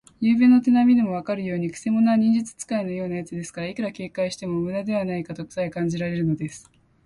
[0.19, 6.71] ゆうべの手なみでもわかるように、くせ者は忍術使いのようなやつですから、いくら警戒してもむだではないかとさえ感じられるのです。